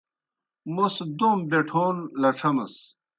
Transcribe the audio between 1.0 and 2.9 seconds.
دوم بَیٹَھون لڇھمَس۔